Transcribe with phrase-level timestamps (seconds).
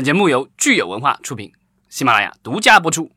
[0.00, 1.52] 本节目由聚友文化出品，
[1.90, 3.10] 喜马拉雅独家播出。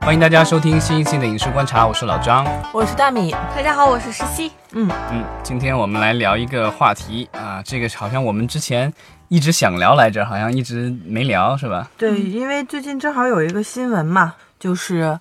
[0.00, 2.44] 欢迎大家收听新一期的影视观察，我是老张。
[2.72, 4.50] 我是大米，大家好，我是石溪。
[4.72, 8.92] 嗯嗯，今天我们来聊一个话题啊，这个好像我们之前
[9.28, 11.88] 一直想聊来着，好像一直没聊，是吧？
[11.96, 15.20] 对，因为最近正好有一个新闻嘛，就是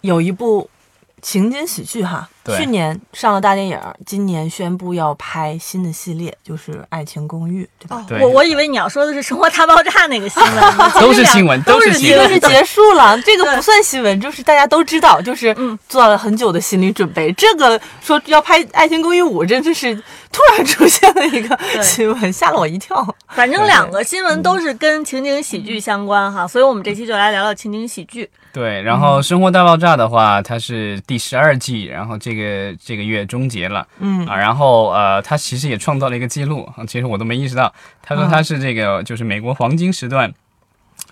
[0.00, 0.70] 有一部
[1.20, 8.04] 情景喜剧哈，对去年上了大电影，今年宣布要拍新的系列，就是《爱情公寓》，对吧？
[8.06, 12.54] 对我我以为你要说的是《生活大爆炸》那个新闻， 都是新闻，都是是新闻这个是。
[12.54, 17.32] 结束了，这个不算新闻，就是大家都知道，就是嗯做了很久的心理准备。
[17.32, 19.94] 这个说要拍《爱情公寓五》，真的是
[20.30, 23.14] 突然出现了一个 新闻，吓了我一跳。
[23.28, 28.28] 反正两个新闻都是跟情景喜剧相关哈，所以我们这期就来聊聊情景喜剧。
[28.52, 34.36] 对，然后《生活大爆炸》的话，它是第十二季，然后这个这个月终结了嗯啊。
[34.36, 37.72] 然后呃，他其实也创造了一个记录，啊其实我都没意识到。
[38.02, 40.32] 他说他是这个就是美国黄金时段，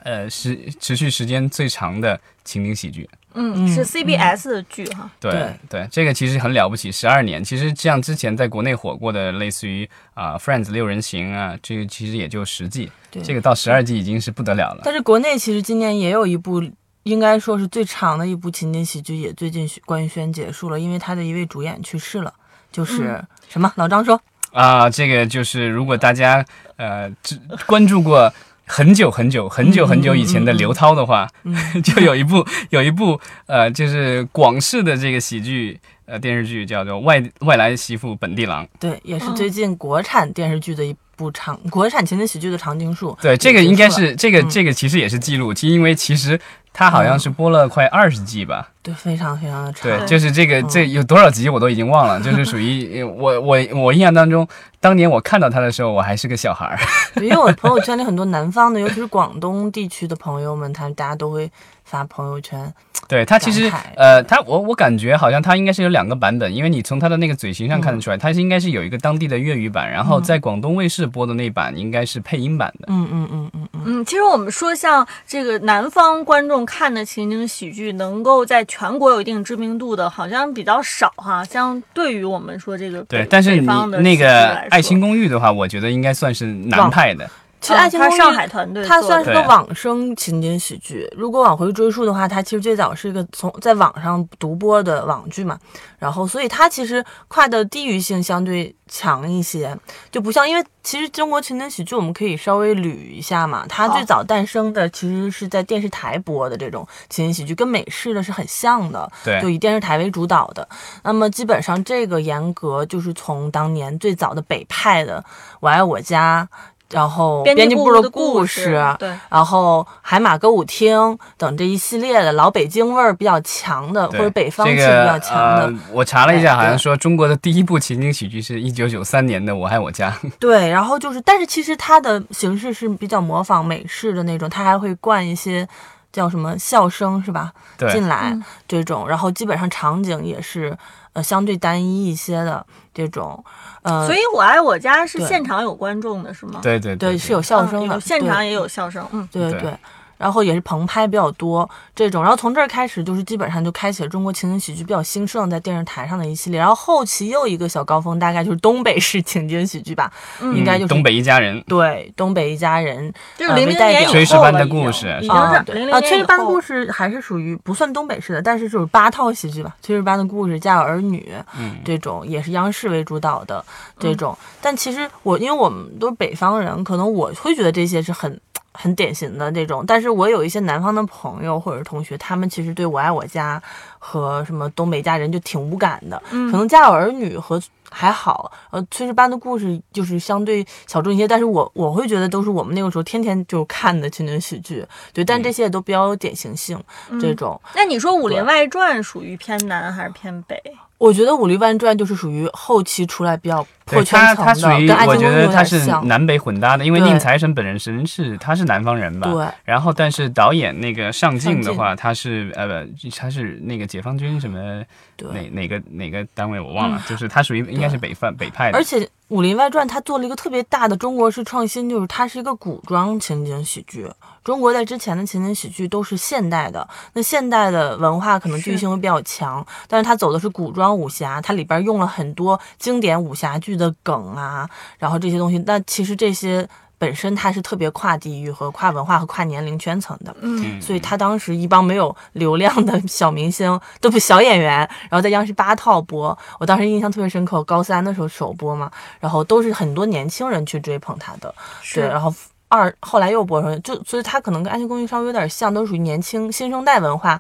[0.03, 3.09] 呃，时持续时间最长的情景喜剧。
[3.35, 5.11] 嗯，嗯是 CBS 的剧哈。
[5.19, 7.43] 对对对，这个其实很了不起，十二年。
[7.43, 14.83] 其实像之前在国内火过的，类似于啊、Friends》六人行啊，这个其实也就十季，对这个到十二季已经是不得了了。
[14.85, 16.63] 但是国内其实今年也有一部，
[17.05, 22.33] 应该说是最长的一部情景喜剧，也最近官宣结束了，因为他的一位主演去世了，
[22.71, 23.73] 就是、什么？
[23.77, 24.21] 老张说，
[24.53, 26.45] 啊，这个就是如果大家
[26.77, 28.33] 呃只关注过
[28.65, 31.57] 很久很久很久很久以前的刘涛的话，嗯。
[31.83, 38.65] 就有一部有一部呃就是广式的这个喜剧呃电视剧叫做《外外来媳妇本地郎》。
[38.79, 43.17] 对，也是最近国产电视剧的一部长，国产情景喜剧的长青树。
[43.23, 46.39] 对，这个应该是这个嗯这个其实也是记录，其因为其实
[46.73, 48.69] 它好像是播了快二十季吧。
[48.83, 49.83] 对，非常非常的长。
[49.83, 54.47] 对，就是这个嗯这有多少集我都已经忘了，就是属于我我我印象当中，
[54.81, 56.79] 当年我看到它的时候，我还是个小孩儿。
[57.23, 61.49] 因为我朋友圈里很多南方的，尤其是广东地区的朋友们，他们大家都会
[61.85, 62.73] 发朋友圈。
[63.09, 72.87] 对他其实呃，他我我感觉好像他应该是有两个版本，因为你从他的那个嘴型上看得出来，它是应该是有一个当地的粤语版，然后在广东卫视播的那版应该是配音版的。
[72.89, 81.45] 嗯嗯嗯嗯嗯，嗯，其实我们说像这个南方观众看的情景喜剧，能够在全国有一定知名度的，好像比较少哈。
[81.45, 83.67] 相对于我们说这个，对但是你
[84.01, 87.29] 那个《爱情公寓》的话，我觉得应该算是南派的。
[87.63, 91.09] 其实《爱情公寓》它是上海团队做的，它算是个对网生情景喜剧。
[91.17, 95.57] 如果往回追溯的话，它其实最早是一个从在网上独播的网剧嘛，
[95.99, 99.75] 然后所以它其实跨的地域性相对强一些，
[100.11, 110.69] 就不像因为其实中国情景喜剧我们可以稍微捋一下嘛，它最早诞生的其实是在电视台播的这种情景喜剧，跟美式的是很像的，对就以电视台为主导的。
[111.05, 115.25] 那么基本上这个严格就是从当年最早的北派的
[115.61, 116.49] 《我爱我家》。
[116.93, 130.11] 然后编辑部的故事，对，然后海马歌舞厅等这一系列的老北京味儿比较强的，或者北方气这个比较强的，呃，我查了一下，哎好像说中国的第一部情景喜剧是一九九三年的《我爱我家》。
[130.39, 130.69] 对。
[130.69, 135.67] 然后就是，但是其实它的形式是比较模仿美式的那种，它还会灌一些
[136.13, 137.53] 叫什么笑声是吧？
[137.79, 140.77] 对进来嗯这种，然后基本上场景也是
[141.13, 142.65] 呃相对单一一些的
[142.95, 143.45] 这种，
[143.83, 146.61] 呃，所以我爱我家是现场有观众的是吗？
[146.63, 149.29] 对对对是有笑声的，嗯有现场也有笑声，嗯。
[149.31, 149.79] 对对对。
[150.23, 160.53] 然后也是棚拍比较多这种，然后从这儿开始就是基本上就开启了中国情景喜剧比较兴盛在电视台上的一系列，然后后期又一个小高峰，大概就是东北式情景喜剧吧，嗯。
[160.57, 161.61] 应该就是东北一家人。
[161.67, 163.13] 对东北一家人。
[163.37, 169.75] 就是零零年以后炊事班的故事啊，炊事班的故事还是属于不算东北式的，但是就是八套喜剧吧。
[169.83, 173.65] 炊事班的故事、家有儿女，嗯，这种也是央视为主导的
[173.99, 174.39] 这种。
[174.61, 178.41] 但其实我因为我们都是北方人，可能我会觉得这些是很
[178.73, 179.85] 很典型的这种。
[179.87, 183.63] 但是我有一些南方的朋友或者是同学，他们其实对我爱我家
[183.99, 186.23] 和什么东北家人就挺无感的。
[186.31, 187.61] 嗯可能家有儿女和
[187.95, 194.83] 还好，呃，炊事班的故事就是相对小众一些，但是我我会觉得都是我们那个时候天天就看的情景喜剧，
[195.13, 196.83] 对，但这些都比较有典型性，
[197.21, 197.61] 这种。
[197.75, 200.59] 那你说《武林外传》属于偏南还是偏北？
[200.97, 205.93] 我觉得《武林外传》就是属于后期出来比较破对它，圈层的，它属于我觉得它是。
[206.05, 209.31] 南北混搭的，因为宁财神本人是他是南方人吧？
[209.31, 209.47] 对。
[209.65, 214.83] 然后，但是导演那个上镜的话，他是呃不，他是那个解放军什么
[215.17, 218.83] 对哪哪个哪个单位我忘了，就是他属于应该是北方北派的而。
[218.83, 224.07] 且《武林外传》他做了一个特别大的中国式创新，就是它是一个古装情景喜剧。
[224.45, 234.69] 中国在之前的情景喜剧都是现代的，那现代的文化可能地域性会比较强，但是它走的是古装武侠，它里边用了很多经典武侠剧的的梗啊，
[234.99, 236.67] 然后这些东西，但其实这些
[236.99, 240.35] 本身它是特别跨地域和跨文化和跨年龄圈层的。
[240.41, 244.79] 嗯，所以他当时一帮没有流量的小明星，都不小演员，
[245.11, 248.89] 然后在央视八套播，我当时印象特别深刻，高三的时候首播嘛，
[249.19, 251.53] 然后都是很多年轻人去追捧他的，
[251.93, 252.33] 对，然后
[252.69, 257.39] 二后来又播出来，就所以他可能跟《爱情公寓》稍微有点像，都属于年轻新生代文化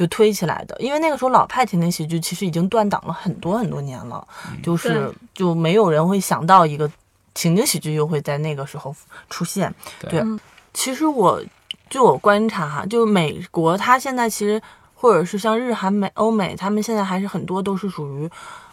[0.00, 4.26] 就推起来的，因为那个时候老派情景喜剧其实已经断档了很多很多年了，
[4.62, 6.90] 就是就没有人会想到一个
[7.34, 8.96] 情景喜剧又会在那个时候
[9.28, 9.70] 出现，
[10.00, 10.12] 对。
[10.12, 10.40] 对嗯
[10.72, 11.42] 其实我
[11.90, 14.58] 就我观察哈，就美国它现在其实
[14.94, 18.30] 或者是像日韩美欧美，他们现在还是很多都是属于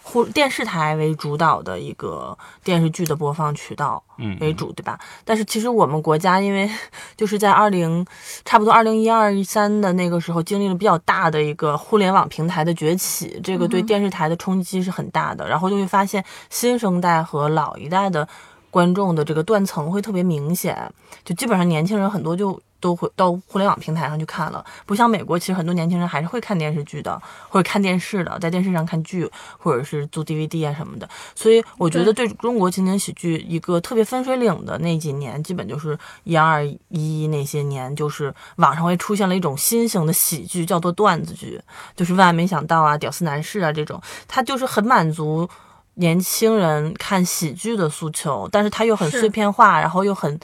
[0.09, 4.97] 互电视台为主导的一个电视剧的播放渠道嗯为主，对吧？
[5.25, 6.69] 但是其实我们国家因为
[7.17, 8.05] 就是在二零
[8.45, 15.45] 差不多二零一二一三的那个时候，经历了比较大的一个互联网平台的崛起，这个对电视台的冲击是很大的。
[15.45, 18.25] 然后就会发现新生代和老一代的
[18.71, 20.89] 观众的这个断层会特别明显，
[21.25, 31.09] 就基本上年轻人很多就都会到互联网平台上去看了，不像美国，其实很多年轻人还是会看电视剧的，或者看电视的，在电视上看剧，或者是租 DVD 啊什么的。
[31.35, 41.61] 所以我觉得对中国情景喜剧一个特别分水岭的那几年，基本就是一二一一那些年，就是网上会出现了一种新型的喜剧，叫做段子剧，
[41.95, 45.49] 就是万万没想到啊、屌丝男士啊这种，它就是很满足。
[45.99, 50.39] 年轻人看喜剧的诉求，但是它又很碎片化，然后又很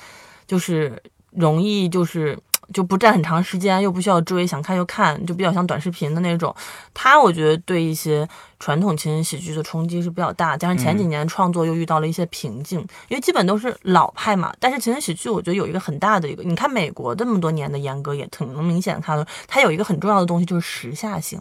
[0.48, 1.00] 就是
[1.36, 2.38] 容易就是
[2.74, 6.56] 就不占很长时间，又不需要追，想看就看，就比较像短视频的那种。
[6.94, 8.28] 它我觉得对一些
[8.58, 14.52] 传统情景喜剧的冲击是比较大，加上前几年创作又遇到了一些瓶颈，因为基本都是老派嘛。
[14.62, 21.40] 但是情景喜剧我觉得有一个很大的一个，你看美国这么多年的严格也挺能明显看到，它有一个很重要的东西就是时下性，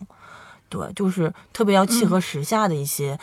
[0.68, 3.16] 对，就是特别要契合时下的一些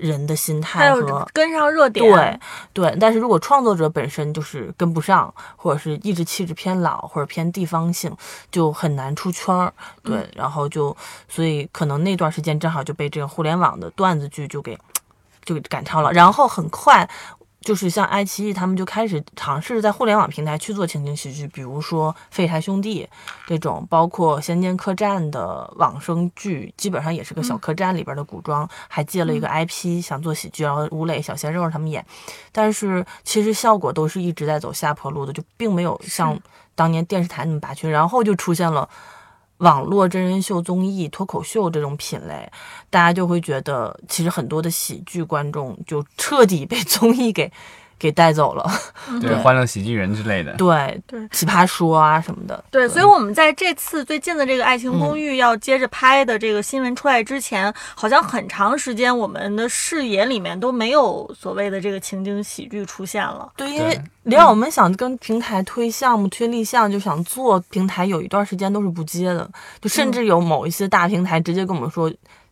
[0.00, 1.28] 人的心态和。
[1.32, 2.40] 跟上热点，
[2.72, 8.14] 对对，但是如果创作者本身就是跟不上，或者是一直气质偏老，或者偏地方性，
[8.50, 9.72] 就很难出圈儿。
[10.02, 10.96] 对，然后就
[11.28, 14.76] 所以可能那段时间正好就被这个互联网的段子剧就给
[15.44, 17.08] 就给赶超了，然后很快。
[17.60, 23.04] 就是像爱奇艺，他们就开始尝试在互联网平台去做情景喜剧，比如说《废柴兄弟》
[23.46, 32.04] 这种，包括《仙剑客栈》的往生剧，基本上也是个小客栈里边的古装，还借了一个 IP 想做喜剧，然后吴磊、小鲜肉他们演，
[32.50, 36.38] 但是其实效果都是一直在走下坡路的，就并没有像
[36.74, 38.88] 当年电视台那么拔群，然后就出现了。
[39.60, 42.50] 网络真人秀、综艺、脱口秀这种品类，
[42.90, 47.50] 大家就会觉得，其实很多的喜剧观众就彻底被综艺给
[48.00, 48.68] 给带走了。
[49.20, 50.54] 对，欢乐喜剧人之类的。
[50.54, 52.64] 对对奇葩说啊什么的。
[52.70, 63.52] 对，所以我们在这次最近的这个《爱情公寓》要接着拍的这个新闻出来之前，好像很长时间我们的视野里面都没有所谓的这个情景喜剧出现了。
[63.56, 69.50] 对，因为对连我们想跟平台推项目、推立项，就想做平台，有一段时间都是不接的，
[69.80, 72.10] 就甚至有某一些大平台直接跟我们说，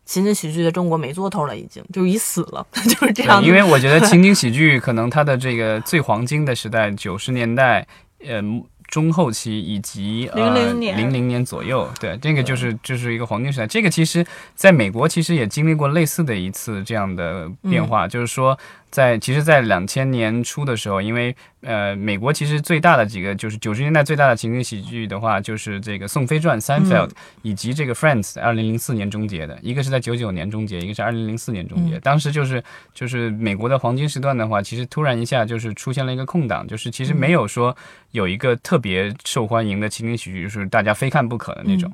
[0.09, 7.87] 情景喜剧在中国没做头了，已经就已死了， 就是这样因为我觉得情景喜剧可能它的这个最黄金的时代，九十年代，
[8.27, 8.43] 呃。
[8.89, 13.67] 中后期以及呃00年零零年左右，对，这个就是就是一个黄金时代。
[13.67, 14.25] 这个其实
[14.55, 18.59] 在美国其实也经历过类似的一次这样的变化，就是说
[18.91, 27.11] 在其实，在两千年初的时候，因为呃美国其实最大的几个就是九十年代最大的情景喜剧的话，就是这个《宋飞传》（Seinfeld）、
[27.43, 31.97] 以及这个《Friends》，二零零四年终结的，一个是在九九年终结，一个是二零零四年终结。
[31.97, 32.63] 嗯当时就是
[32.95, 37.77] 就是美国的黄金时段的话，其实突然一下就是出现了一个空档，就是其实没有说
[38.13, 41.93] 有一个特别受欢迎的情景喜剧，就是大家非看不可的那种。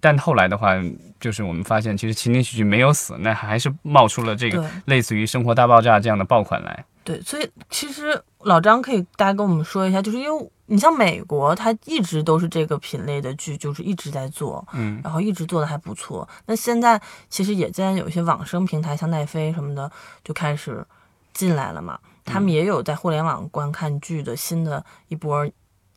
[0.00, 0.74] 但后来的话，
[1.18, 6.84] 就是我们发现，其实情景喜剧没有死，那还是冒出了这个类似于《生活大爆炸》这样的爆款来。
[7.02, 16.28] 对，所以其实老张可以大家跟我们说一下，就是因为你像美国，它一直都是这个品类的剧，就是一直在做，嗯，然后一直做的还不错。
[16.44, 17.00] 那现在
[17.30, 19.90] 其实也在有一些网生平台，像奈飞什么的，
[20.22, 20.86] 就开始
[21.32, 21.98] 进来了嘛。
[22.26, 25.48] 他们也有在互联网观看剧的新的一波，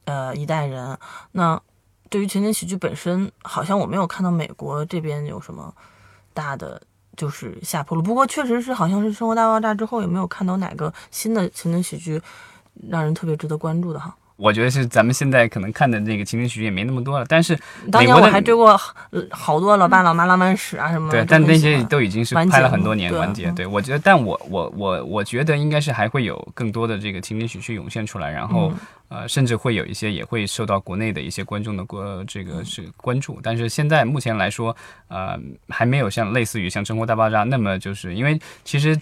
[0.05, 0.98] 呃，一代人。
[1.34, 1.62] 那
[2.12, 5.74] 对于情景喜剧本身，好像我没有看到美国这边有什么
[6.34, 6.80] 大的
[7.15, 8.03] 就是下坡路。
[8.03, 12.22] 不过确实是，好像是《生活大爆炸》之后，也没有看到哪个新的情景喜剧
[12.89, 14.13] 让人特别值得关注的哈？
[14.41, 17.55] 我觉得是咱们现在可能看的那个情景喜剧也没那么多了，但是
[17.91, 18.71] 当年我还追过
[19.12, 23.50] 呃好多《老爸老妈浪漫史》啊什么的，对，但那些都已经是拍了很多年完结。
[23.50, 28.71] 嗯对，我觉得，但我我我我觉得应该是还会有更多的这个情景喜剧涌现出来，然后、
[29.10, 33.39] 嗯呃，甚至会有一些也会受到国内的一些观众的关这个是关注。
[33.43, 34.75] 但是现在目前来说，
[35.07, 39.00] 呃，还没有像类似于像《生活大爆炸》那么就是因为其实。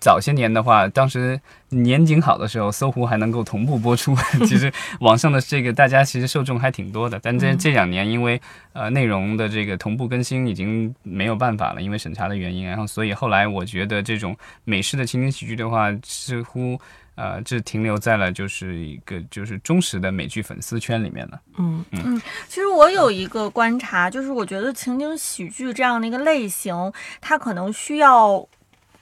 [0.00, 4.16] 早些年的话，当时年景好的时候，搜狐还能够同步播出。
[4.46, 8.40] 其实网上的这个大家其实受众还挺多的，但这这两年因为
[8.72, 12.66] 呃内容的这个同步更新已经没有办法了，因为审查的原因。
[12.66, 16.80] 然后所以后来我觉得这种美式的情景喜剧的话，似乎
[17.14, 21.40] 呃只停留在了就是一个就是忠实的美剧粉丝圈里面了。
[21.58, 28.46] 嗯嗯其实我有一个观察，就是我觉得情景喜剧这样的一个类型，它可能需要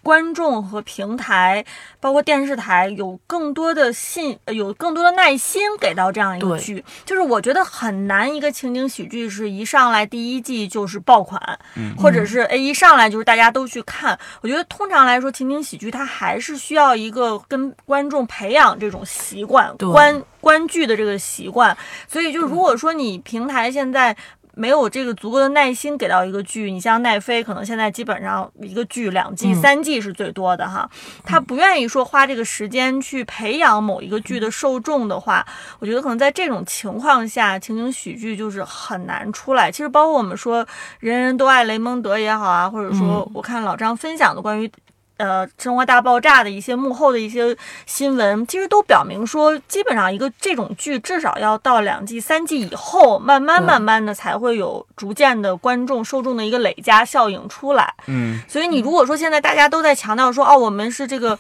[0.07, 1.65] 观众和平台，
[1.99, 6.85] 包括电视台有更多的信，呃有更多的耐心给到这样一个剧。
[7.05, 11.59] 就是我觉得很难，一个情景喜剧是一上来第一季就是爆款，
[11.99, 14.17] 或者是哎一上来就是大家都去看。
[14.43, 21.77] 我觉得通常来说，情景喜剧它还是需要一个跟观众培养这种习惯，观观剧的这个习惯。
[22.07, 24.17] 所以就如果说你平台现在
[24.59, 30.89] 没有这个足够的耐心给到一个剧，你像奈飞，可能现在基本上一个剧两季、嗯三季是最多的哈。
[31.25, 35.47] 他不愿意说花这个时间去培养某一个剧的受众的话，
[35.79, 39.71] 我觉得可能在这种情况下，情景喜剧就是很难出来。
[39.71, 40.67] 其实包括我们说
[41.01, 44.73] 人人都爱雷蒙德也好啊，或者说我看老张分享的关于。
[45.17, 47.57] 呃，《生活大爆炸》的一些幕后的一些
[47.87, 57.95] 新闻，其实都表明说，基本上一个这种剧至少要到两季、三季以后，慢慢慢慢的才会有逐渐的观众受众的一个累加效应出来。
[58.07, 61.39] 嗯，所以你如果说现在大家都在强调说，哦，我们是这个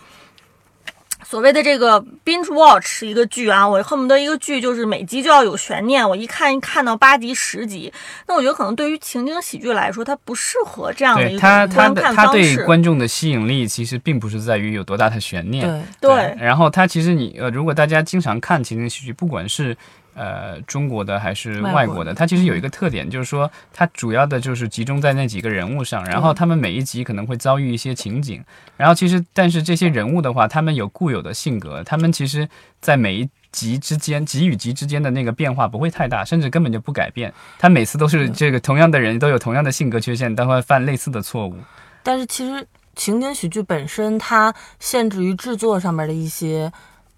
[1.29, 7.93] 所谓的这个 binge watch 一个剧啊，我恨不得一个剧就是每集就要有悬念，我一看一看到八集十集，
[8.29, 12.57] 那我觉得可能对于情景喜剧来说，它不适合这样的一种对他他观看的它对。
[12.65, 15.67] 观众的吸引力其实并不是在于有多大的悬念。
[16.01, 19.77] 对，对，然后它其实你呃，如果大家经常看情景喜剧，不管是
[20.17, 28.43] 呃中国的还是外国的它其实有一个特点，就是说它主要的就是集中在那几个人物上，然后他们每一集可能会遭遇一些情景，
[28.77, 32.49] 然后其实但是这些人物的话，他们有固有的性格，他们其实
[32.81, 33.29] 在每一。
[33.53, 37.33] 集之间，集与集之间的那个变化不会太大，甚至根本就不改变。
[37.59, 41.57] 他每次都是这个同样的人，都有同样的性格缺陷，但会犯类似的错误。
[42.03, 46.71] 但是其实情景喜剧本身它限制于制作上面的一些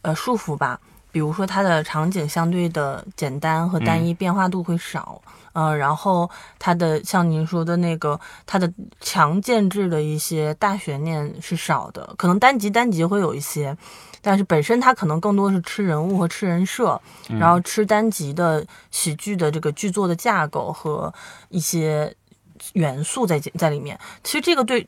[0.02, 0.78] 呃束缚吧，
[1.10, 5.20] 比如说它的场景相对的简单和单一，变化度会少。
[5.54, 13.76] 呃，然后它的像您说的那个，它的强建制的一些大悬念是少的，可能单集单集会有一些，
[14.20, 17.00] 但是本身它可能更多是吃人物和吃人设，
[17.40, 21.12] 然后吃单集的喜剧的这个剧作的架构和
[21.48, 22.14] 一些
[22.74, 23.98] 元素在在里面。
[24.22, 24.86] 其实这个对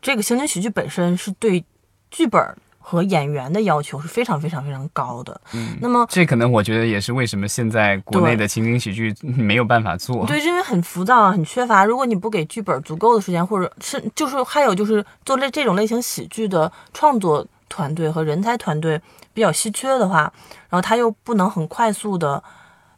[0.00, 1.64] 这个情景喜剧本身是对
[2.12, 5.40] 剧本和演员的要求是非常非常非常高的。
[5.54, 10.26] 嗯，那么这可能我觉得也是为什么现在国内的情景喜剧没有办法做。
[10.26, 11.84] 对，因为很浮躁，很缺乏。
[11.84, 19.00] 如果你不给剧本足够的时间，或者是就是还有就是做这这种类型喜剧的创作团队和人才团队
[19.32, 20.32] 比较稀缺的话，
[20.68, 22.42] 然后他又不能很快速的。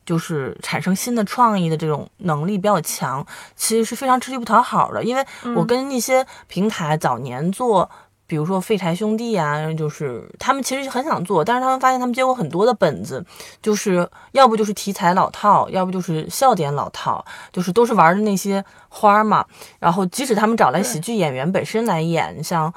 [0.06, 3.26] 就是产生新的创意的这种能力比较强，
[3.56, 5.02] 其实是非常吃力不讨好的。
[5.02, 5.24] 因为
[5.56, 7.90] 我跟一些平台早年做，
[8.26, 13.24] 比如说废柴兄弟啊，就是他们其实很想做，但是他们发现他们接过很多的本子，
[13.62, 19.44] 就是要不就是题材老套，要不就是笑点老套，就是都是玩的那些花嘛。
[19.78, 22.72] 然后即使他们找来喜剧演员本身来演，像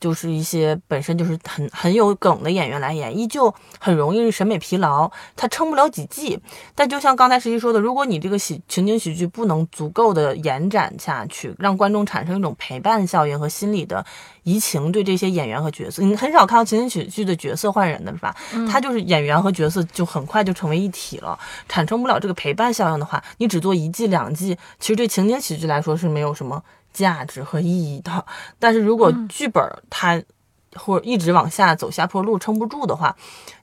[0.00, 6.38] 就是一些本身就是很很有梗的演员来演，依旧很容易审美疲劳，他撑不了几季。
[6.74, 14.04] 但就像刚才实习说的，如果你这个喜情景喜剧不能足够的延展下去，让观众产生一种陪伴效应和心理的
[14.44, 18.34] 移情，对这些演员和角色，你很少看到情景喜剧的角色换人的是吧？
[18.70, 21.38] 他就是演员和角色就很快就成为一体了，
[21.68, 26.62] 产生不了这个陪伴效应的话，你只做一季两季，其实对情景喜剧来说是没有什么
[27.02, 28.24] 价值和意义的。
[28.58, 30.22] 但是如果剧本它
[30.74, 33.14] 或者一直往下走下坡路撑不住的话，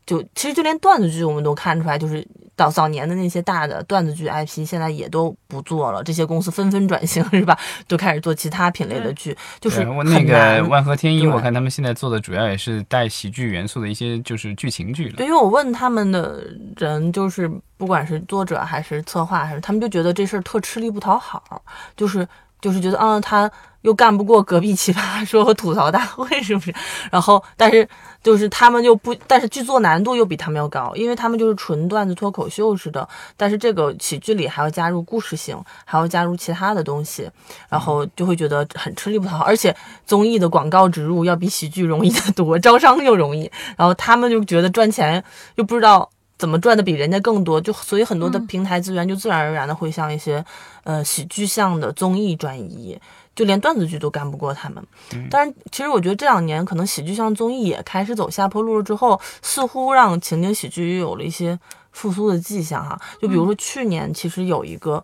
[0.06, 2.28] 就其实就连段子剧我们都看出来，就是
[2.58, 7.58] 早早年的那些大的段子剧 IP 现在也都不做了，这些公司纷纷转型是吧？
[7.88, 10.64] 都开始做其他品类的剧，就是我那个。
[10.68, 15.16] 万和天一，我看他们现在做的主要也是带喜剧元素的一些就是剧情剧了。
[15.16, 16.44] 对，因为我问他们的
[16.76, 21.62] 人，就是不管是作者还是策划，还是他们就觉得这事儿特吃力不讨好，
[21.96, 22.28] 就是
[22.66, 26.74] 就是觉得，嗯，他又干不过隔壁奇葩说和吐槽大会，是不是？
[27.12, 27.88] 然后，但是
[28.24, 33.08] 就是他们又不，但是剧作难度又比他们要高，因为他们就是纯段子脱口秀似的，
[33.38, 35.56] 但是这个喜剧里还要加入故事性，
[35.86, 37.30] 还要加入其他的东西，
[37.70, 39.76] 然后就会觉得很吃力不讨好，而且
[40.08, 50.44] 综艺的广告植入要比喜剧容易得多，招商又容易，然后他们就觉得赚钱又不知道怎么赚的比人家更多，就所以很多的平台资源就自然而然的会向一些
[50.84, 53.00] 呃喜剧向的综艺转移。
[53.36, 54.82] 就连段子剧都干不过他们。
[55.14, 61.60] 嗯但是其实我觉得这两年可能喜剧向综艺也开始走下坡路了，之后似乎让情景喜剧又有了一些
[61.92, 62.98] 复苏的迹象哈。
[63.22, 65.04] 就比如说去年其实有一个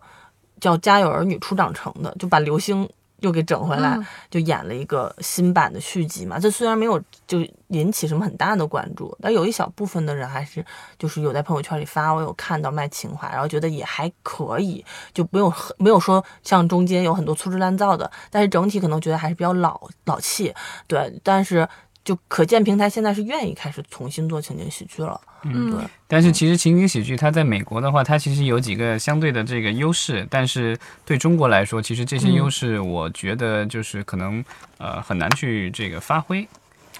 [0.60, 2.88] 叫《家有儿女初长成》的，就把刘星
[3.22, 6.38] 又给整回来，嗯就演了一个新版的续集嘛。
[6.38, 7.38] 这虽然没有就
[7.68, 10.64] 引起什么很大的关注，但有一小部分的人还是
[10.98, 20.54] 就是有在朋友圈里发，我有看到卖情怀，然后觉得也还可以，就没有没有说像中间有很多粗制滥造的，但是整体可能觉得还是比较老老气，
[20.86, 21.68] 对，但是。
[22.04, 34.44] 就可见平台现在是愿意开始重新做情景喜剧了，嗯对，但是其实情景喜剧它在美国的话，它其实有几个相对的这个优势，但是对中国来说，其实这些嗯优势我觉得就是可能
[34.78, 36.46] 呃很难去这个发挥。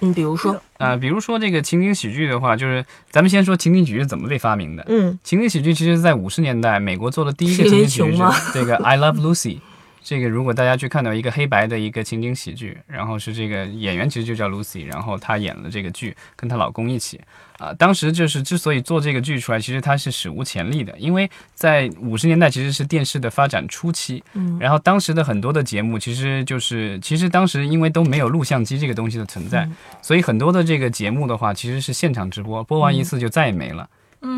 [0.01, 4.85] 嗯，比如说，呃，比如说这个情景喜剧的话，就是咱们先说情景喜剧是怎么被发明的。
[4.89, 9.57] 嗯情景喜剧其实在五十年代，美国做的第一个 情景喜剧是这个《I Love Lucy》。
[10.05, 17.21] 这个如果大家去看到一个黑白的一个情景喜剧，然后是这个演员其实就叫 Lucy，然后她演了这个剧，跟她老公一起
[17.59, 33.89] 啊、当时就是之所以做这个剧出来，其实它是史无前例的，因为在五十年代其实是电视的发展初期，嗯然后当时的很多的节目其实就是其实当时因为都没有录像机这个东西的存在，嗯所以很多的这个节目的话其实是现场直播，播完一次就再也没了。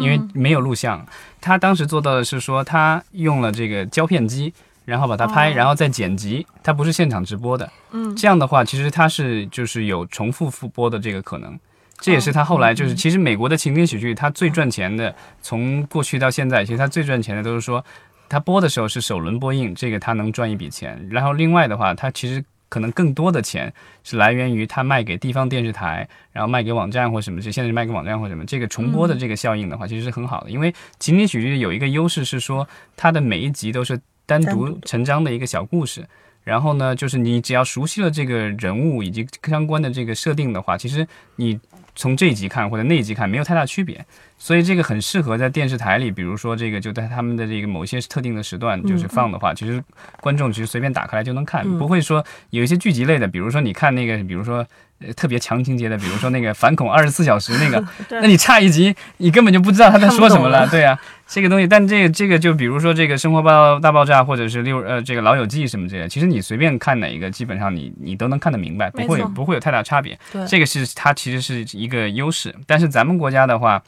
[0.00, 1.06] 因为没有录像。
[1.42, 4.50] 他当时做到的是说，他用了这个胶片机，
[4.84, 7.70] 然后把它拍，哦然后再剪辑，它不是现场直播的。
[7.92, 11.58] 嗯这样的话，其实它是就是有重复复播的这个可能。
[12.00, 17.82] 这也是他后来就是，其实美国的情景喜剧，它最赚钱的，从过去到现在，其实它最赚钱的都是说，
[18.28, 21.06] 它播的时候是首轮播映，这个它能赚一笔钱。
[21.08, 23.72] 然后另外的话，它其实可能更多的钱
[24.02, 30.50] 是来源于它卖给地方电视台，然后卖给网站或什么，这现在是卖给网站或什么，这个重播的这个效应的话，其实是很好的。
[30.50, 36.04] 因为情景喜剧有一个优势是说，它的每一集都是单独成章的一个小故事。
[36.42, 41.58] 然后呢，就是你只要熟悉了这个人物以及相关的这个设定的话，其实你
[41.94, 44.04] 从这一集看或者那一集看没有太大区别，
[44.36, 49.82] 所以这个很适合在电视台里，比如说这个就在他们的这个某些特定的时段就是放的话，其实
[50.20, 54.66] 观众其实随便打开来就能看，嗯不会说有一些剧集类的，比如说你看那个，比如说。
[55.00, 57.84] 呃，特别强情节的，比如说那个反恐二十四小时那个，
[58.20, 70.18] 那你差一集，你根本就不知道他在说什么了，对啊，这个东西，但这个这个就比如说这个《生活爆大爆炸》或者是六呃这个《老友记》什么之类的，其实你随便看哪一个，基本上你你都能看得明白，不会不会有太大差别。
[70.32, 73.82] 对这个是它其实是一个优势，但是咱们国家的话，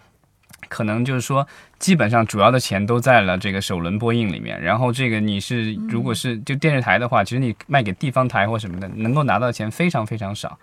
[0.68, 1.46] 可能就是说，
[1.78, 10.58] 基本上主要的钱都在了这个首轮播映里面，然后这个你是如果是就电视台的话，其实你卖给地方台或什么的，能够拿到的钱非常非常少。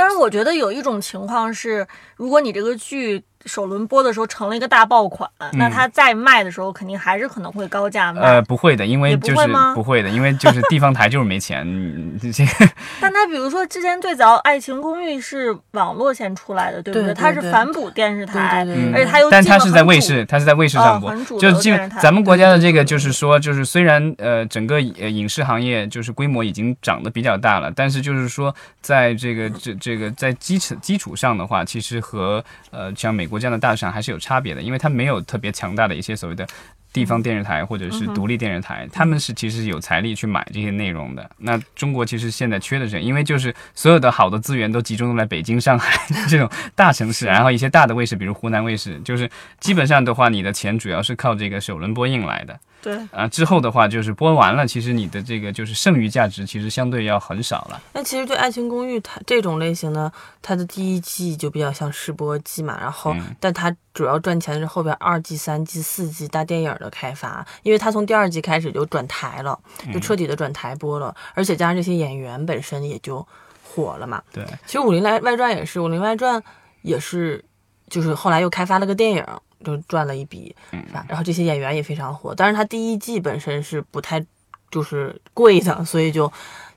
[0.00, 1.86] 但是我觉得有一种情况是，
[2.16, 8.20] 如果你这个剧首轮播的时候成了一个大爆款，那它再卖的时候肯定还是可能会高价卖。
[8.20, 9.74] 嗯呃，不会的，因为不就是会吗？
[9.74, 12.52] 不会的，因为就是地方台就是没钱， 嗯这个
[13.00, 17.08] 但它比如说之前最早《爱情公寓》是网络先出来的，对不对？
[17.08, 21.94] 对它是反哺电视台，对对对嗯而且它又但它是在卫视，它是在卫视上播，哦就基流电视台。
[21.96, 36.46] 本咱们国家的这个就是说，就是虽然呃整个呃影视行业就是规模已经长得比较大了，但是就是说在这个这这个在基础基础上的话，其实和呃像美国这样的大市场还是有差别的，因为它没有特别强大的一些所谓的。
[36.92, 41.30] 地方电视台或者是独立电视台，他们是其实有财力去买这些内容的。
[41.38, 45.96] 那中国其实现在缺的是，因为就是所有的好的资源都集中在北京、上海
[46.28, 52.58] 这种大城市，然后一些大的卫视，比如湖南卫视，就是基本上的话，你的钱主要是靠这个首轮播映来的。
[52.82, 57.82] 对，啊，之后的话就是播完了，其实你的这个就是剩余价值其实相对要很少了。
[57.92, 69.58] 那其实对《爱情公寓》它这种类型呢，它的第一季就比较像试播季嘛，然后、嗯但它主要赚钱是后边二季、三季、四季大电影的开发，因为它从第二季开始就转台了，
[69.92, 73.26] 就彻底的转台播了，而且加上这些演员本身也就
[73.62, 74.22] 火了嘛。
[74.32, 76.40] 对，其实《武林外外传》也是，《武林外传》
[76.82, 77.44] 也是，
[77.88, 79.24] 就是后来又开发了个电影，
[79.64, 81.04] 就赚了一笔，嗯是吧？
[81.08, 84.24] 然后这些演员也非常火，但是他第一季本身是不太
[84.70, 86.30] 就是贵的，所以就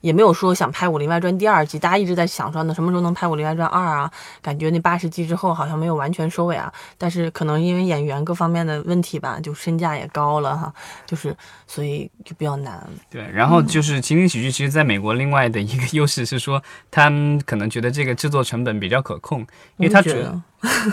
[0.03, 1.79] 也没有说想拍《武林外传》第二季。
[1.79, 4.11] 大家一直在想说，呢什么时候能拍《武林外传二》啊？
[4.41, 6.71] 感觉那八十集之后好像没有完全收尾啊。
[6.97, 10.73] 但是可能因为演员各方面的问题吧，就身价也高了哈，
[11.05, 11.33] 就是
[11.65, 12.85] 所以就比较难。
[13.09, 16.61] 对，然后就是情景喜剧，其实在美国另外的一个 优势是说，
[16.91, 19.39] 他们可能觉得这个制作成本比较可控，
[19.77, 20.41] 因为他觉得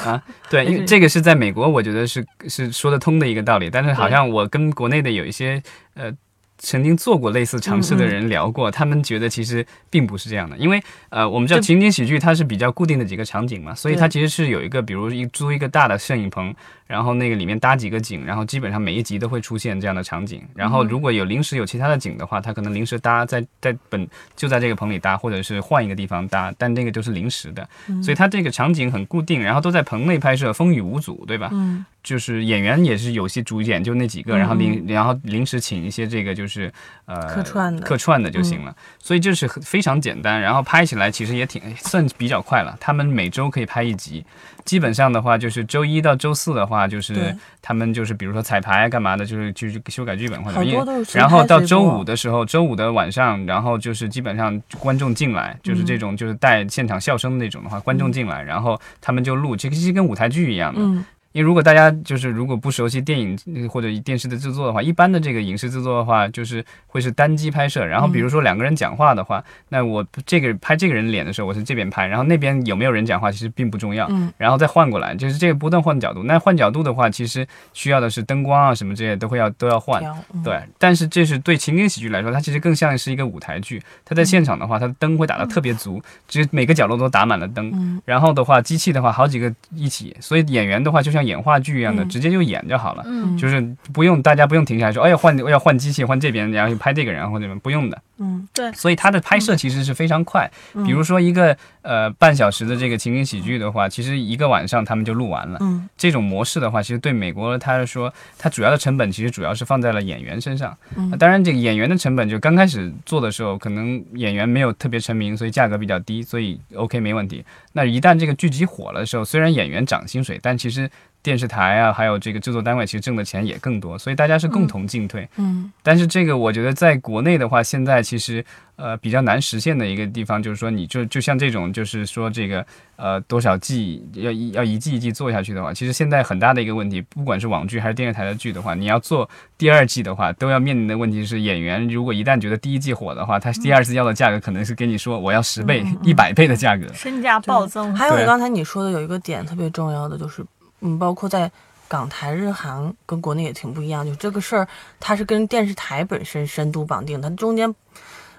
[0.05, 3.68] 啊，对， 因为这个是在美国，我觉得是是说得通的一个道理。
[3.68, 5.61] 但是好像我跟国内的有一些
[5.94, 6.12] 呃
[6.61, 16.55] 曾经做过类似尝试的人聊过，他们觉得其实并不是这样的，因为呃，我们知道情景喜剧它是比较固定的几个场景嘛，所以它其实是有一个，比如一租一个大的摄影棚，
[16.87, 20.42] 然后那个里面搭几个景，然后基本上每一集都会出现这样的场景。
[20.55, 27.66] 然后如果有临时有其他的景的话，它可能临时搭在在本就在这个棚里搭，或者是换一个地方搭，但那个就是临时的，
[28.03, 31.49] 所以它这个场景很固定，然后都在棚内拍摄，风雨无阻，对吧？
[31.53, 36.72] 嗯就是演员也是有些主演就那几个，然后临然后临时请一些这个就是
[37.06, 42.76] 呃客串的客串的就行了，所以就是非常简单，然后拍起来其实也挺算比较快了。
[42.80, 44.24] 他们每周可以拍一集，
[44.64, 51.18] 基本上的话就是周一到周四的话就是他们就是比如说彩排啊干嘛的，就是就是修改剧本或者好因为多都是。
[51.18, 61.04] 然后到周五的时候，周五的晚上，然后就是基本上观众进来，就是这种就是带现场笑声的那种的话，观众进来，然后他们就录，这个其实跟舞台剧一样的。
[61.32, 67.84] 嗯因为如果大家就是如果不熟悉电影呃或者电视的制作的话，一般的这个影视制作的话，就是会是单机拍摄。
[67.86, 74.08] 然后比如说两个人讲话的话，那我这个拍这个人脸的时候，我是这边拍，然后那边有没有人讲话其实并不重要。
[74.10, 76.24] 嗯然后再换过来，就是这个不断换角度。
[76.24, 80.02] 那换角度的话，其实需要的是灯光啊什么这些都会要都要换。
[80.34, 83.80] 嗯对，但是这是对情景喜剧来说，它其实更像是一个舞台剧。
[84.04, 87.70] 它在现场的话，它的灯会打得特别足，就是每个角落都打满了灯。
[87.72, 93.02] 嗯然后的话，机器的话好几个一起，所以演员的话就像演话剧一样的，嗯直接就演就好了。
[93.06, 93.61] 嗯就是
[93.92, 98.00] 不用大家不用停下来说，哎呀换要换机器换这边，然后拍这个人或者什么不用的。
[98.22, 100.50] 嗯对所以它的拍摄其实是非常快。
[100.74, 105.59] 嗯比如说一个呃半小时的这个情景喜剧的话，其实一个晚上他们就录完了。
[105.61, 110.76] 嗯这种模式的话，其实对美国他是说，它主要的成本其实主要是放在了演员身上。
[111.18, 117.44] 当然，这个演员的成本就刚开始做的时候，可能演员没有特别成名，所以价格比较低，所以 OK 没问题。
[117.72, 120.90] 那一旦这个剧集火了的时候，虽然演员涨薪水，但其实
[121.22, 125.28] 电视台啊，还有这个制作单位其实挣的钱也更多，所以大家是共同进退。
[125.37, 128.44] 嗯但是这个我觉得在国内的话，现在其实
[128.76, 132.64] 呃比较难实现的一个地方，就是说你就就像这种，就是说这个
[132.96, 139.28] 呃多少季要一要一季一季做下去的话，其实现在很大的一个问题，不管是网剧还是电视台的剧的话，你要做
[139.59, 146.87] 第二季的话，都要面临的问题是演员如果一旦觉得第一季火的话，他第二次要的价格可能是跟你说我要十倍、一百倍的价格。
[146.94, 147.94] 身价暴增。
[147.94, 150.44] 还有刚才你说的有一个点特别重要的，就是
[150.80, 151.50] 嗯，包括在
[151.88, 154.66] 港台、日韩跟国内也挺不一样，就这个事儿
[154.98, 157.74] 它是跟电视台本身深度绑定，它中间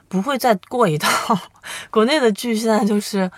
[0.08, 1.08] 不会再过一道。
[1.92, 3.30] 国内的剧现在就是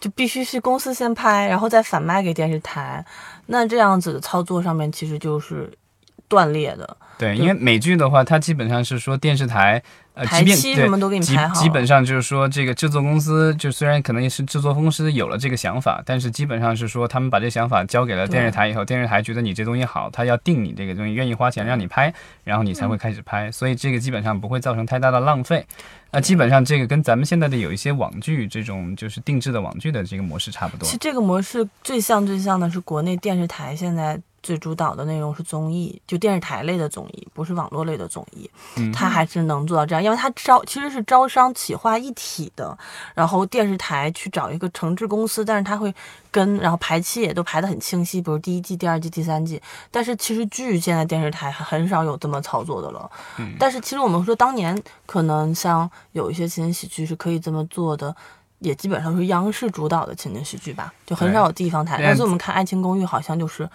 [0.00, 3.04] 就必须是公司先拍，然后再反卖给电视台，
[3.46, 5.70] 那这样子的操作上面其实就是
[6.28, 9.82] 断裂的，对，因为美剧的话，它基本上是说电视台
[10.14, 22.12] 呃，排即便对期什么都给你排好，基本上就是说，这个制作公司就虽然可能也是制作公司有了这个想法，但是基本上是说他们把这想法交给了电视台以后，电视台觉得你这东西好，他要定你这个东西，愿意花钱让你拍，
[22.44, 25.66] 然后你才会开始拍，所以这个基本上不会造成太大的浪费。
[26.10, 30.84] 那基本上这个跟咱们现在的有一些网剧这种就是定制的网剧的这个模式差不多。
[30.84, 30.98] 其实。
[30.98, 38.50] 这个模式最像最像的是国内电视台现在最主导的内容是综艺，就电视台类的综艺，不是网络类的综艺。
[38.76, 42.76] 嗯它还是能做到这样，因为它招其实是招商企划一体的，
[43.14, 45.94] 然后电视台去找一个承制公司，但是它会
[46.30, 49.60] 跟，然后排期也都排得很清晰，比如第一季、第二季、第三季。
[49.90, 53.10] 但是其实剧现在电视台很少有这么操作的了。
[53.38, 58.14] 嗯但是其实我们说当年可能像有一些情景喜剧是可以这么做的。
[58.60, 61.96] 也基本上是央视主导的情景喜剧吧，就很少有地方台。
[61.98, 63.70] 对但是我们看《爱情公寓》，好像就是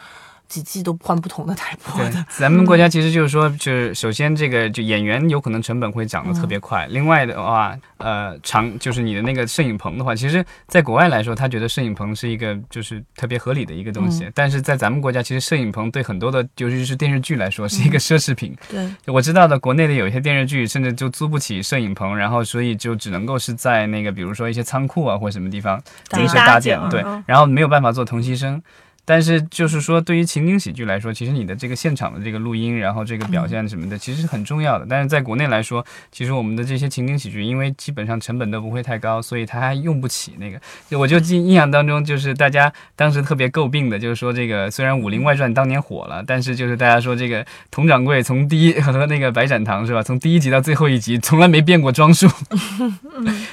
[0.54, 18.56] 几季都换不同的台 播对的。，咱们国家其实就是说，就是首先这个就演员有可能成本会涨得特别快，另外的话，呃，长就是你的那个摄影棚的话，其实在国外来说，他觉得摄影棚是一个就是特别合理的一个东西，但是在咱们国家，其实摄影棚对很多的，尤其是电视剧来说，是一个奢侈品。
[18.70, 28.62] 对，我知道的，国内的有一些电视剧甚至就租不起摄影棚，然后所以就只能够是在那个比如说一些仓库啊或什么地方临时搭搭建，对嗯，然后没有办法做同期声。
[29.06, 34.86] 但是就是说，对于情景喜剧来说，其实你的这个现场的这个录音，然后这个表现什么的，其实是很重要的。
[34.90, 40.60] 但是在国内来说，其实我们的这些情景喜剧，因为基本上成本都不会太高，所以它还用不起那个。
[40.90, 52.28] 就我就记印象当中，就是大家当时特别诟病的，就是说这个虽然《武林外传》当年火了，但是就是大家说这个佟掌柜从第一和那个白展堂是吧，从第一集到最后一集从来没变过装束。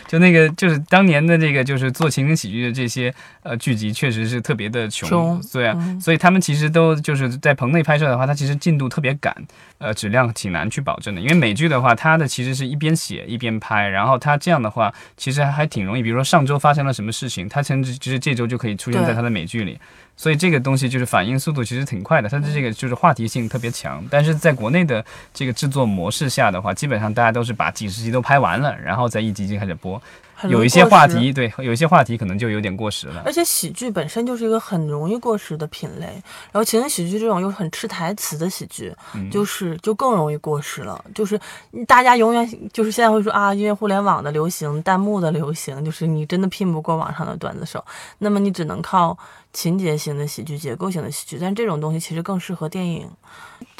[0.06, 9.34] 就那个就是当年的这个就是做情景喜剧的这些呃剧集，确实是特别的，穷嗯对啊，嗯所以他们其实都就是在棚内拍摄的话，它其实进度特别赶，
[9.78, 11.20] 呃，质量挺难去保证的。
[11.20, 16.02] 因为美剧的话，它的其实是一边写一边拍，然后它这样的话，其实还挺容易。
[16.02, 19.78] 比如说上周发生了什么事情，它甚至其实这周就可以出现在它的美剧里。
[20.16, 24.04] 所以这个东西就是反应速度其实挺快的，它的这个就是话题性特别强。
[24.10, 30.00] 但是在国内的这个制作模式下的话，基本上大家都是把几十集都拍完了，然后再一集一集开始播。
[30.48, 33.22] 有一些话题，对，有一些话题可能就有点过时了。
[33.24, 36.06] 而且喜剧本身就是一个很容易过时的品类，
[36.50, 41.04] 然后情景喜剧这种又很吃台词的喜剧，嗯就是就更容易过时了。
[41.14, 41.38] 就是
[41.86, 47.84] 大家永远就是现在会说啊，因为互联网的流行、弹幕的流行，就是你真的拼不过网上的段子手，
[48.18, 49.16] 那么你只能靠
[49.52, 51.38] 情节型的喜剧、结构型的喜剧。
[51.40, 53.08] 但这种东西其实更适合电影。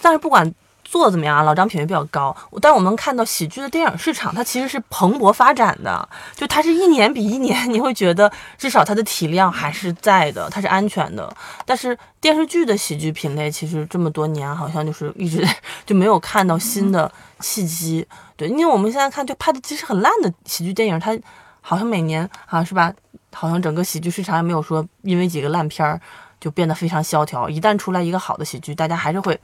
[0.02, 0.52] 但是不管
[0.84, 11.32] 做怎么样啊，老张品味比较高，但我们看到喜剧的电影市场它其实是蓬勃发展的，就它是一年比一年， 你会觉得至少它的体量还是在的，它是安全的。
[11.64, 15.46] 但是电视剧的喜剧品类其实这么多年好像就是一直
[15.86, 18.06] 就没有看到新的契机。
[18.36, 21.16] 对，因为我们现在看就拍的其实很烂的喜剧电影，它
[21.60, 22.92] 好像每年啊是吧，
[23.32, 26.00] 好像整个喜剧市场也没有说因为几个烂片儿
[26.40, 27.48] 就变得非常萧条。
[27.48, 29.38] 一旦出来一个好的喜剧，大家还是会。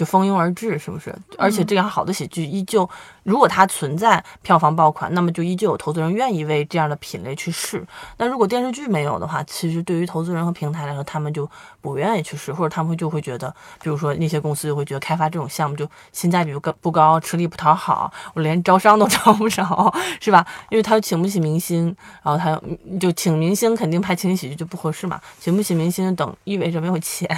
[0.00, 1.14] 就蜂拥而至，是不是？
[1.36, 2.88] 而且这样好的喜剧依旧，
[3.22, 7.86] 如果它存在票房爆款，那么就依旧有投资人愿意为这样的品类去试。
[8.16, 11.46] 那如果电视剧没有的话，其实对于投资人和平台来说，他们就
[11.82, 20.46] 不愿意去试，或者他们会就会觉得，比如说那些公司就会觉得开发这种项目就性价比不高不高，吃力不讨好，我连招商都 招不着，是吧？
[20.70, 27.28] 因为他请不起明星，然后他又就请明星肯定拍情景喜剧就不合适嘛，请不起明星等意味着没有钱，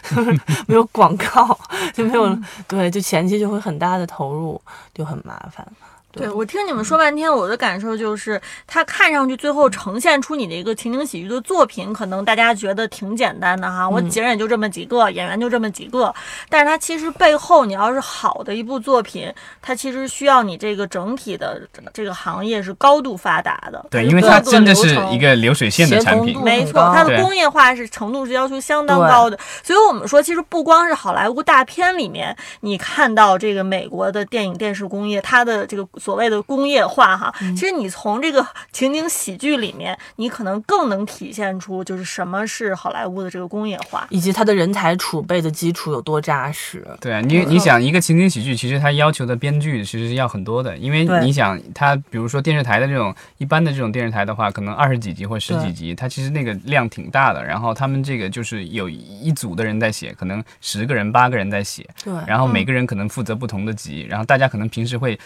[0.68, 1.58] 没有广告，
[2.02, 2.38] 没有
[2.68, 4.60] 对，就前期就会很大的投入，
[4.94, 5.66] 就很麻烦。
[6.12, 6.30] 对。
[6.30, 14.12] 我听你们说半天，我的感受就是，它看上去最后呈现出你的一个情景喜剧的作品，可能大家觉得挺简单的哈，我嗯。
[14.12, 16.14] 景儿也就这么几个，演员就这么几个，
[16.50, 26.38] 但是它其实背后，你要是好的一部作品，它其实需要你这个整体的这个行业是高度发达的，对，因为它真的流程是一个流水线的产品。
[26.44, 44.04] 没错，它的工业化是程度是要求相当高的，所以我们说，其实不光是好莱坞大片里面，你看到这个美国的电影电视工业，它的这个所谓的工业化哈，嗯其实你从这个情景喜剧里面，你可能更能体现出就是什么是好莱坞的这个工业化。
[44.10, 46.84] 以及它的人才储备的基础有多扎实。
[47.00, 57.44] 对啊，你你想一个情景喜剧，其实它要求的编剧其实是要很多的，因为你想它，比如说电视台的这种一般的这种电视台的话，可能二十几集或十几集，它其实那个量挺大的。
[57.44, 65.16] 然后他们这个就是有一组的人在写，可能十个人八个人在写，对，然后每个人可能负责不同的集，然后大家可能平时会。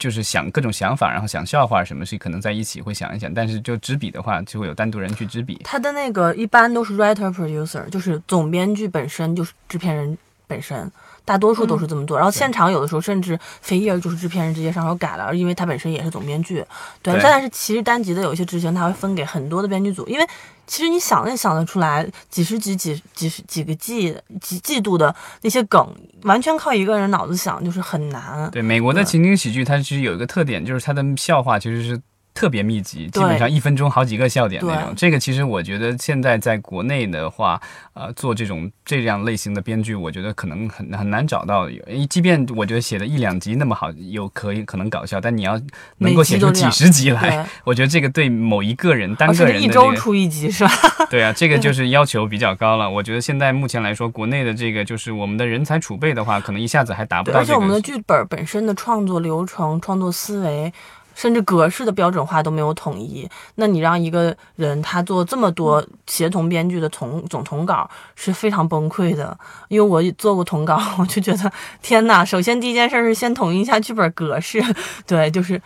[0.00, 5.60] 就是想各种想法，然后想笑话什么，是可能在一起会想一想，但是就执笔的话，就会有单独人去执笔。
[5.62, 10.90] 他的那个一般都是 writer producer，就是总编剧本身就是制片人本身，
[11.26, 12.16] 大多数都是这么做。
[12.16, 16.64] 然后现场有的时候甚至飞页就是制片人直接上手改了，因为他本身也是总编剧。
[17.02, 20.26] 对，对但是其实单集的有一些执行他会分给很多的编剧组，因为
[20.70, 28.48] 其实你想也想得出来，几十集、几几十几个季几季度的那些梗，完全靠一个人脑子想就是很难。
[28.52, 32.00] 对，美国的情景喜剧，它其实有一个特点，就是它的笑话其实是
[32.32, 34.94] 特别密集，基本上一分钟好几个笑点那对种。
[34.96, 37.60] 这个其实我觉得现在在国内的话，
[37.92, 41.68] 呃，做这种这样类型的编剧，我觉得可能很很难找到。
[41.68, 45.60] 有即便我觉得写的一两集那么好，有可以可能搞笑，但你要
[45.98, 50.70] 能够写出几十集来对，， 我觉得这个对某一个人单个人的、且一周出一集是吧？
[51.10, 52.88] 对啊，这个 就是要求比较高了。
[52.88, 57.40] 我觉得现在目前来说，国内的这个就是我们的人才储备的话，可能一下子还达不，到这个。
[57.40, 60.72] 而且我们的剧本本身的创作流程、创作思维，
[61.14, 63.28] 甚至格式的标准化都没有统一。
[63.54, 69.38] 那你让一个人他做这么多协同编剧的同总统稿是非常崩溃的。
[69.68, 72.24] 因为我做过统稿， 我就觉得天哪！
[72.24, 74.62] 首先第一件事是先统一一下剧本格式，
[75.06, 75.60] 对，就是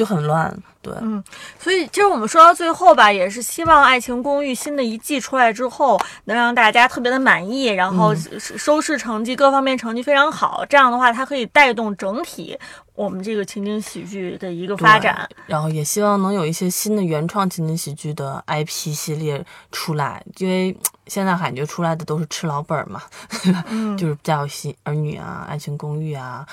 [0.00, 0.94] 就很乱，对。
[1.02, 1.22] 嗯
[1.58, 10.64] 所以，其实我们说到最后吧，也是希望《爱情公寓》新的一季出来之后，能让大家特别的满意，然后收收视成绩各方面成绩非常好。
[10.66, 12.58] 这样的话，它可以带动整体
[12.94, 15.28] 我们这个情景喜剧的一个发展。
[15.46, 20.74] 然后也希望能有一些新的原创情景喜剧的 IP 系列出来，因为
[21.08, 23.02] 现在感觉出来的都是吃老本儿嘛，
[23.68, 26.46] 嗯，就是《家有喜儿女》啊，《爱情公寓》啊，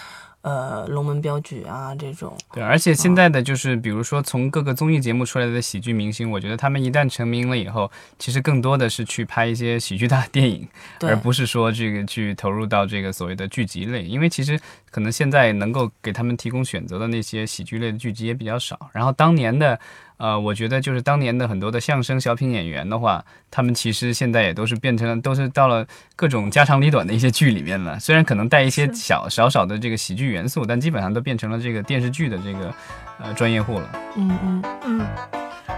[0.47, 2.33] 呃，《龙门镖局》啊这种。
[2.53, 10.65] 对，而且现在的就是，比如说从各个综艺节目出来的喜剧明星，我觉得他们一旦成名了以后，其实更多的是去拍一些喜剧大电影，
[11.01, 14.05] 而不是说这个去投入到这个所谓的剧集类。
[14.05, 14.57] 因为其实
[14.89, 18.89] 可能现在能够给他们提供选择的那些喜剧类的剧集也比较少。
[18.93, 19.77] 然后当年的
[20.17, 27.97] 呃，我觉得就是当年的很多的相声小品演员的话，他们其实现在也都是变成了，都是到了各种家长里短的一些剧里面了。
[28.01, 32.73] 虽然可能带一些小少少的这个喜剧元素，但基本上都变成了这个电视剧的这个
[33.21, 33.89] 呃专业户了。
[34.15, 35.07] 嗯嗯，嗯，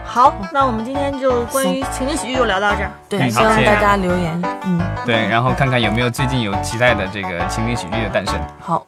[0.06, 2.92] 好，那我们今天就关于情景喜剧就聊到这儿。
[3.10, 4.42] 对，嗯希望大家留言。
[4.64, 8.36] 嗯，对，然后看看有没有最近有期待的这个情景喜剧的诞生。
[8.60, 8.86] 好，